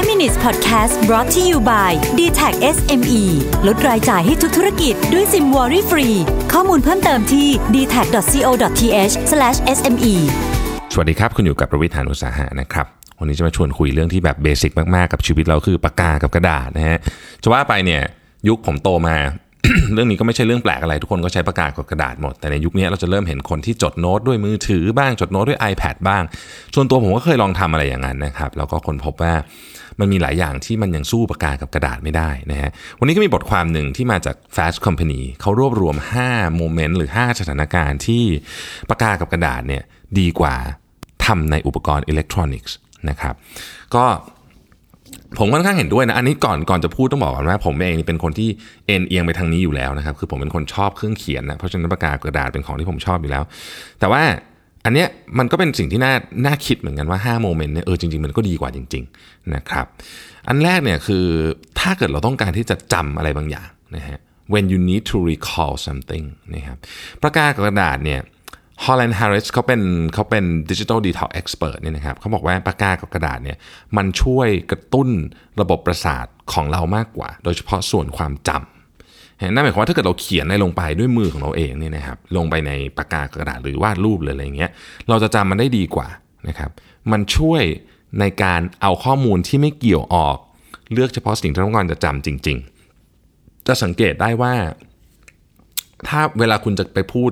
[0.00, 3.22] 5 minutes podcast brought to you by d t a c SME
[3.66, 6.08] ลดรายจ่ายให้ทุกธุรกิจด้วยซิมวอรี่ฟรี
[6.52, 9.14] ข้อมูลเพิ่มเติมที่ d t a c c o t h
[9.76, 10.14] s m e
[10.92, 12.86] สวัสดีครับ คุณอยู่กับประวิทยานุสาหะนะครับ
[13.18, 16.98] วันนี้จะมาชวนคุยเรื่องที่แบบเบสิกมาก ๆ กับชีวิตเราคือปากกากับกระดาษนะฮะ
[17.42, 18.02] จะว่าไปเนี่ย
[18.48, 19.16] ยุคผมโตมา
[19.92, 26.22] เรื่องนี้ก็ไม่ใช่เรื่องแปลกอะไร ทุกคนก็ใช้ปากกากับกระดาษหมด แต่ในยุคนี้เราจะเริ่มเห็นคนที่จดโน้ตด้วยมือถือบ้างจดโน้ตด้วย iPad บ้าง
[26.74, 29.34] ส่วนตัวผมก็เคยลองทำอะไรอย่างนั้นนะครับ แล้วก็คนพบว่า
[30.00, 38.24] มันมีหลายอย่างที่มันยังสู้ปากกากับกระดาษไม่ได้นะฮะวันนี้ก็มีบทความหนึ่งที่มาจาก Fast Company เขารวบรวม5โมเมนต์หรือ 5 สถานการณ์ที่
[38.90, 39.82] ปากกากับกระดาษเนี่ย
[40.18, 40.56] ดีกว่า
[41.24, 42.74] ทำในอุปกรณ์อิเล็กทรอนิกส์
[43.08, 43.34] นะครับ
[43.94, 44.04] ก็
[45.38, 48.48] ผมค่อนข้างเห็นด้วยนะ อันนี้ก่อนก่อนจะพูดต้องบอกก่อนว่าผมเองเป็นคนที่
[48.86, 53.42] เอ็นเอียงไปทางนี้อยู่แล้วนะครับ คือผมเป็นคนชอบเครื่องเขียนนะ เพราะฉะนั้นปากกากระดาษเป็นของที่ผมชอบอยู่แล้ว
[54.00, 54.22] แต่ว่า
[54.84, 55.08] อันเนี้ย
[55.38, 56.12] มันก็เป็นสิ่งที่น่า
[56.46, 59.86] น่าคิดเหมือนกันว่า 5 moment เนี่ยเออจริงๆ มันก็ดีกว่าจริง ๆ นะครับ
[60.48, 61.24] อันแรกเนี่ยคือ
[61.80, 64.18] ถ้าเกิดเราต้องการที่จะจำอะไรบางอย่างนะฮะ
[64.52, 66.76] when you need to recall something นะครับ
[67.22, 68.20] ปากกากระดาษเนี่ย
[68.84, 69.82] ฮอลแลนด์แฮร์ริสเขาเป็น
[70.14, 73.56] เขาเป็น digital detox expert เนี่ยนะครับเขาบอกว่าปากกากับกระดาษเนี่ย
[73.96, 75.08] มันช่วยกระตุ้น
[75.60, 78.79] ระบบประสาทของเรามากกว่า โดยเฉพาะส่วนความจำ
[79.48, 84.70] นั่นหมายความว่าถ้าเกิดเราเขียนอะไรลงไปด้วยมือของเราเองเนี่ยนะครับลงไปในปากกากระดาษหรือวาดรูปเลยอะไรเงี้ย
[85.08, 86.08] เราจะจำมันได้ดีกว่า
[86.48, 86.70] นะครับ
[87.12, 87.62] มันช่วย
[88.20, 90.36] ในการเอาข้อมูลที่ไม่เกี่ยวออก
[90.92, 92.58] เลือกเฉพาะสิ่งที่ต้องการจะจำจริง
[93.12, 94.54] ๆ จะสังเกตได้ว่า
[96.08, 97.30] ถ้าเวลาคุณจะไปพูด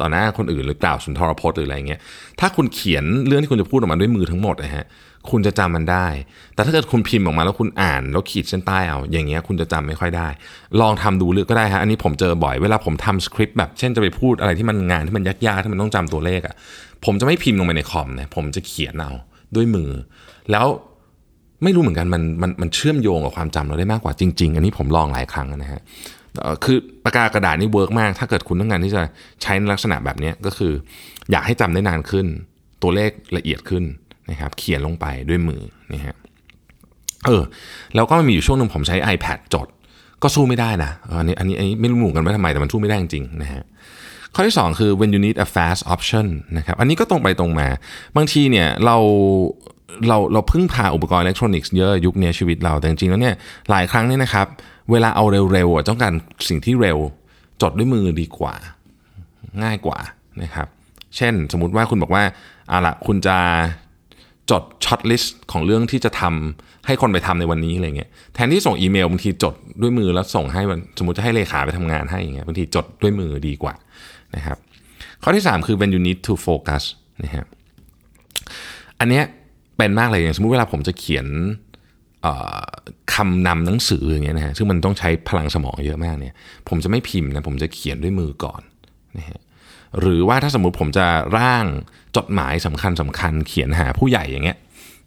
[0.00, 2.00] ต่อหน้าคนอื่นหรือกล่าวสุนทรพจน์หรืออะไรเงี้ย
[2.40, 4.84] ถ้าคุณเขียนเรื่องที่คุณจะพูดออกมาด้วยมือทั้งหมดนะฮะ
[5.30, 6.06] คุณจะจำมันได้
[6.54, 10.28] แต่ถ้าเกิดคุณพิมพ์ออกมาแล้วคุณอ่านแล้วขีดเส้นใต้เอา อย่างเงี้ยคุณจะจำไม่ค่อยได้
[10.80, 16.54] ลองทำดูเลือกก็ได้ฮะ อันนี้ผมเจอบ่อย เวลาผมทำสคริปต์แบบเช่นจะไปพูดอะไรที่มันงานที่มันยากๆที่มันต้องจำตัวเลขอะฮะ
[17.04, 19.10] ผมจะไม่พิมพ์ลงไปในคอมนะ ผมจะเขียนเอา
[19.56, 19.90] ด้วยมือ
[20.50, 20.66] แล้ว
[21.62, 25.80] ไม่รู้เหมือนกันมันมันมันเชื่อมโยงกับความจำเราได้มากกว่าจริง ๆ อันนี้ผมลองหลายครั้งนะฮะ
[26.64, 29.02] คือปากกากระดาษนี่ work มาก ถ้าเกิดคุณต้องการที่จะ
[29.42, 30.72] ใช้ลักษณะแบบนี้ก็คือ
[31.30, 32.26] อยากให้จำได้นานขึ้น
[32.82, 33.84] ตัวเลขละเอียดขึ้น
[34.30, 36.16] นะครับเขียนลงไปด้วยมือนี่ฮะ
[37.26, 37.42] เออ
[37.94, 39.68] แล้วก็มีอยู่ช่วงหนึ่งผมใช้ iPad จด
[40.22, 43.62] ก็สู้ไม่ได้นะอันนี้อันนี้อันนี้ไม่รู้หมือนกันว่าทำไมแต่มันสู้ไม่ได้จริงนะฮะ
[44.34, 46.26] ข้อที่ 2 คือ when you need a fast option
[46.56, 47.68] นะครับอันนี้ก็ตรงไปตรงมา
[48.16, 48.96] บางทีเนี่ยเรา
[50.08, 53.34] เราเราพึ่งพาอุปกรณ์อิเล็กทรอนิกส์เยอะยุคนี้ชีวิตเราแต่จริงๆแล้วเนี่ย
[53.70, 54.46] หลายครั้งเนี่ยนะครับ
[54.90, 56.12] เวลาเอาเร็วๆต้องการ
[56.48, 56.98] สิ่งที่เร็ว
[57.62, 58.54] จดด้วยมือดีกว่า
[59.62, 59.98] ง่ายกว่า
[60.42, 60.68] นะครับ
[61.16, 62.24] เช่นสมมุติว่าคุณบอกว่า
[62.68, 63.36] เอาละคุณจะ
[64.50, 70.62] จด shortlist ของเรื่องที่จะทำให้คนไปทำในวันนี้อะไรเงี้ยแทนที่ส่งอีเมลบางทีจดด้วยมือแล้วส่งให้
[70.98, 73.74] สมมติจะให้เลขาไปทำงานให้อย่างเงี้ยบางทีจดด้วยมือดีกว่า
[74.36, 74.58] นะครับ
[75.22, 76.82] ข้อที่ 3 คือ when you need to focus
[77.24, 77.46] นะครับ
[79.00, 79.24] อันเนี้ย
[79.76, 81.26] เป็นมากเลยอย่างสมมุติเวลาผมจะเขียน
[83.14, 86.34] คำนำหนังสืออย่างเงี้ยนะฮะซึ่งมันต้องใช้พลังสมองเยอะมากเนี่ย
[86.68, 88.62] ผมจะไม่พิมพ์นะผมจะเขียนด้วยมือก่อน
[89.18, 89.40] นะฮะ
[90.00, 91.06] หรือว่าถ้าสมมุติผมจะ
[91.38, 91.64] ร่าง
[92.16, 94.58] จดหมายสำคัญสำคัญเขียนหาผู้ใหญ่อย่างเงี้ย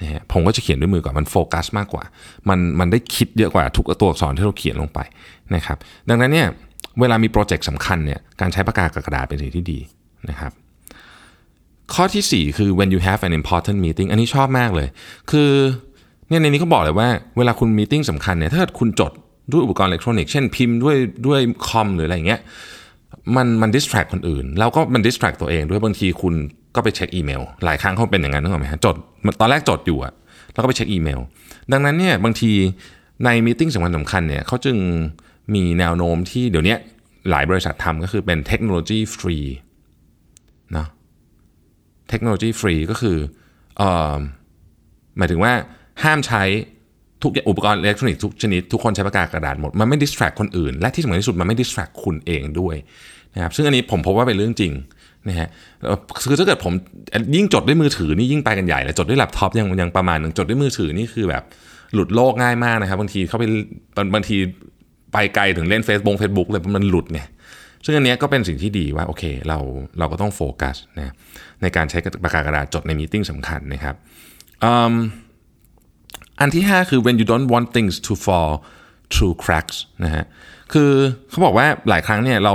[0.00, 2.04] นะฮะผมก็จะเขียนด้วยมือก่อนมันโฟกัสมากกว่า
[2.48, 4.98] มันมันได้คิดเยอะกว่าทุกตัวอักษรที่เราเขียนลงไป
[5.54, 5.76] นะครับ
[6.08, 6.48] ดังนั้นเนี่ย
[7.00, 9.78] เวลามีโปรเจกต์สำคัญเนี่ยการใช้ปากกากับกระดาษเป็นสิ่งที่ดี
[10.30, 10.52] นะครับ
[11.94, 14.88] ข้อที่ 4 คือ when you have an important meeting อันนี้ชอบมากเลย
[15.30, 15.50] คือ
[16.28, 17.08] เนี่ยในนี้เขาบอกเลยว่า
[17.38, 19.12] เวลาคุณ meeting สำคัญเนี่ยถ้าคุณจด
[19.52, 20.96] ด้วยอุปกรณ์อิเล็กทรอนิกส์เช่นพิมพ์ด้วย
[21.26, 22.40] ด้วยคอมหรืออะไรเงี้ย
[23.36, 26.34] มันมัน distract คนอื่น แล้วก็มัน distract ตัวเองด้วยบางทีคุณ
[26.74, 28.96] ก็ไปเช็คอีเมล หลายครั้งเขาเป็นอย่างนั้นนึกออกไหมฮะจด
[29.40, 30.12] ตอนแรกจดอยู่อะ
[30.52, 31.20] แล้วก็ไปเช็คอีเมล
[31.72, 32.52] ดังนั้นเนี่ยบางที
[33.24, 34.76] ใน meeting สำคัญสำคัญเนี่ยเขาจึง
[35.54, 36.76] มีแนวโน้มที่เดี๋ยวนี้
[37.30, 39.38] หลายบริษัททำก็คือเป็น technology free
[40.76, 40.86] นะ
[42.08, 43.16] technology free ก็คือ
[43.78, 44.16] เอ่อ
[45.16, 45.52] หมายถึงว่า
[46.02, 46.42] ห้ามใช้
[47.22, 52.76] ทุกอุปกรณ์อิเล็กทรอนิกส์ทุกชนิด ทุกคนใช้ปากกากระดาษหมด มันไม่ distract คนอื่น และที่สำคัญที่สุดมันไม่ distract คุณเองด้วย
[53.34, 54.72] นะครับซึ่งอันนี้ผมพบว่าเป็นเรื่องจริง
[55.28, 55.48] นะฮะ
[56.28, 56.72] คือถ้าเกิดผม
[57.36, 61.42] ยิ่งจดด้วยมือถือนี่ยิ่งไปกันใหญ่เลยจดด้วยแล็ปท็อปยังยังประมาณหนึ่งจดด้วยมือถือนี่คือแบบ
[61.94, 63.44] หลุดโลกง่ายมากนะครับบางทีเข้าไป
[64.14, 64.36] บางที
[65.12, 67.20] ไปไกลถึงเล่น Facebook Facebook เลยมันหลุดไง
[67.84, 69.58] ซึ่งอันนี้ก็เป็นสิ่งที่ดีว่าโอเคเรา
[69.98, 71.12] เราก็ต้องโฟกัสนะ
[71.62, 73.94] ในการใช้ปากกากระดาษจดในมีติ้งสำคัญนะครับ
[76.40, 78.52] อันที่ 5 คือ when you don't want things to fall
[79.12, 80.24] through cracks นะฮะ
[80.72, 80.90] คือ
[81.30, 82.54] เขาบอกว่าหลายครั้งเนี่ยเรา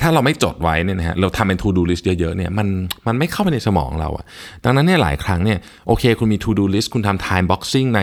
[0.00, 2.68] ถ้าเราไม่จดไว้เนี่ยนะฮะเราทำเป็น to do list เยอะๆเนี่ยมัน
[3.06, 4.24] มันไม่เข้าไปในสมองเราอะ
[4.64, 8.02] ดังนั้นเนี่ยหลายครั้งเนี่ยโอเคคุณมี to do list คุณทำ time boxing ใน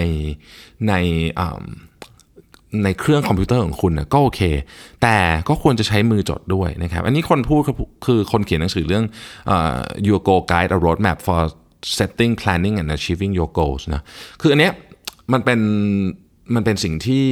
[0.87, 0.93] ใน
[2.83, 4.41] ในเครื่องคอมพิวเตอร์ของคุณนะก็โอเค
[5.01, 5.17] แต่
[5.49, 7.61] ก็ควรจะใช้มือจดด้วยนะครับ อันนี้คนพูด
[8.05, 9.05] คือคนเขียนหนังสือเรื่อง
[9.53, 11.41] uh, Your Go Guide a Roadmap for
[11.97, 14.01] setting planning and achieving your goals นะ
[14.41, 14.73] คืออันเนี้ย
[15.33, 15.59] มันเป็น
[16.55, 17.25] มันเป็นสิ่งที่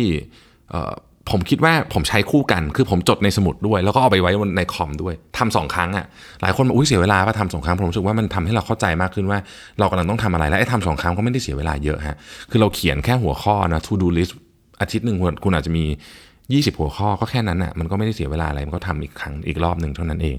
[1.31, 6.05] ผมคิดว่าผมใช้คู่กัน คือผมจดในสมุดด้วย แล้วก็เอาไปไว้ในคอมด้วยทำสองครั้งอะ่ะ
[6.41, 9.39] หลายคนบอกอุ้ยเสียเวลาป่ะทำสองครั้งผมรู้สึกว่ามันทำให้เราเข้าใจมากขึ้นว่า
[9.79, 12.17] เรากำลังต้องทำอะไรและไอ้ทำสองครั้งก็ไม่ได้เสียเวลาเยอะฮะ
[12.49, 14.33] คือเราเขียนแค่หัวข้อนะ to do list
[14.81, 15.85] อาทิตย์หนึ่งคุณอาจจะมี
[16.49, 20.37] 20 หัวข้อก็แค่นั้นอะมันก็ไม่ได้เสียเวลาอะไร มันก็ทำอีกครั้งอีกรอบหนึ่งเท่านั้นเอง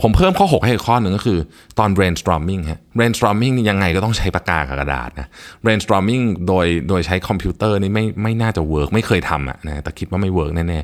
[0.00, 1.38] ผมเพิ่มข้อ 6 ให้อีกข้อหนึ่งก็คือ
[1.78, 5.28] ตอน brainstorming ฮะ brainstorming ยังไงก็ต้องใช้ปากกากับกระดาษนะ
[5.64, 10.78] brainstorming โดยโดยใช้คอมพิวเตอร์นี่ไม่ไม่น่าจะเวิร์กไม่เคยทำอะนะแต่คิดว่าไม่เวิร์กแน่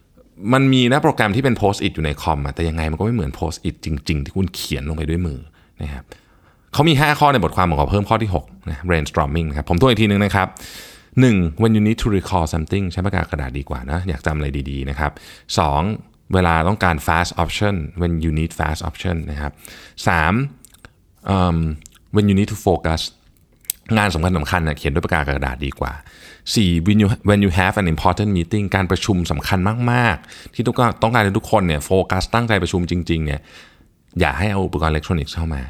[0.00, 5.38] ๆมันมีนะโปรแกรมที่เป็น post it อยู่ในคอมอะแต่ยังไงมันก็ไม่เหมือน post it จริง ๆ ที่คุณเขียนลงไปด้วยมือ
[5.82, 6.04] นะครับ
[6.72, 10.48] เขามี 5 ข้อในบทความของเขาเพิ่มข้อที่6นะ brainstorming นะครับผมตัวอีกทีนึงนะครับ
[11.24, 11.62] 1.
[11.62, 15.12] when you need to recall something ใช้ปากกากระดาษดีกว่านะ อยากจำอะไรดีๆนะครับ
[15.76, 16.34] 2.
[16.34, 19.52] เวลาต้องการ fast option when you need fast option นะครับ
[20.06, 21.34] 3.
[21.36, 21.58] um,
[22.14, 23.00] when you need to focus
[23.96, 25.92] งานสำคัญสำคัญนะเขียนด้วยปากกากระดาษดีกว่า
[26.52, 26.86] 4.
[26.86, 29.58] when you when you have an important meeting การประชุมสำคัญ
[29.92, 33.40] มากๆ ที่ต้องการต้องการให้ทุกคนเนี่ยโฟกัสตั้งใจประชุมจริงๆเนี่ย
[34.20, 35.62] อย่าให้เอาอุปกรณ์อิเล็กทรอนิกส์เข้ามา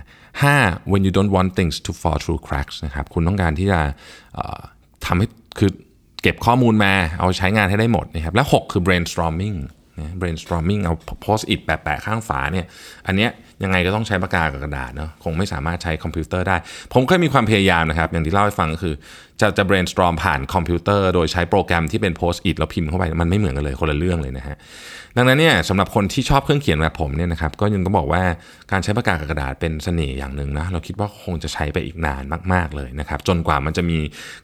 [0.42, 0.92] 5.
[0.92, 3.80] when you don't want things to fall through cracks นะครับคุณต้องการที่จะ
[5.06, 5.26] ทำให้
[5.58, 5.70] คือ
[6.22, 9.56] เก็บข้อมูลมาเอาใช้งานให้ได้หมดนะครับและ 6 คือ brainstorming
[10.00, 12.66] นะ brainstorming เอา post it แปะๆข้างฝาเนี่ย
[13.06, 13.30] อันเนี้ย
[13.62, 16.56] ยังไงก็ต้องใช้ปากกากับกระดาษเนาะคงไม่สามารถใช้คอมพิวเตอร์ได้
[16.92, 18.94] ผมเคยมีความพยายามนะครับ อย่างที่เล่าให้ฟังก็คือ
[19.40, 24.56] จะจะ brainstorm ผ่านคอมพิวเตอร์โดยใช้โปรแกรมที่เป็น post it แล้วพิมพ์เข้าไปมันไม่เหมือนกันเลยคนละเรื่องเลยนะฮะ
[25.16, 28.22] ดังนั้นเนี่ยสำหรับคนที่ชอบเครื่องเขียนแบบผมเนี่ยนะครับก็ยังต้องบอกว่า
[28.72, 32.22] การใช้ปากกากระดาษเป็นเสน่ห์อย่างหนึ่งนะเราคิดว่าคงจะใช้ไปอีกนาน
[32.52, 33.98] มาก ๆเลยนะครับจนกว่ามันจะมี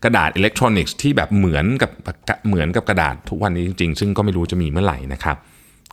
[0.05, 1.91] กระดาษอิเล็กทรอนิกส์ที่แบบเหมือนกับ
[2.49, 5.37] เหมือนกับกระดาษทุกวันนี้จริงๆ ซึ่งก็ไม่รู้จะมีเมื่อไหร่นะครับ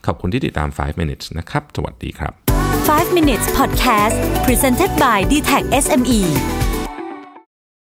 [0.06, 2.34] ขอบคุณที่ติดตาม 5 minutes นะครับสวัสดีครับ
[2.80, 6.22] 5 minutes podcast presented by d t e c h SME